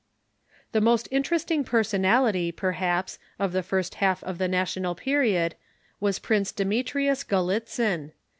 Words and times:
The 0.71 0.81
most 0.81 1.07
interesting 1.11 1.63
personality, 1.63 2.51
perhaps, 2.51 3.19
of 3.37 3.51
the 3.51 3.61
first 3.61 3.93
half 4.01 4.23
of 4.23 4.39
the 4.39 4.47
National 4.47 4.95
Period 4.95 5.53
was 5.99 6.17
Prince 6.17 6.51
Demetrius 6.51 7.23
Gallitzin. 7.23 8.11